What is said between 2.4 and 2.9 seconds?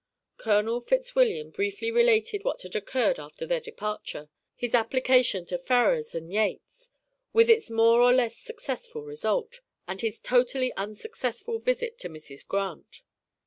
what had